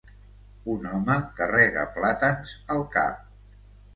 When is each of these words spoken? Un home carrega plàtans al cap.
Un 0.75 0.85
home 0.91 1.17
carrega 1.41 1.85
plàtans 1.99 2.53
al 2.77 2.81
cap. 2.99 3.23